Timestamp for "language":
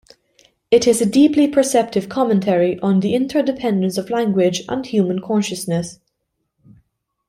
4.09-4.63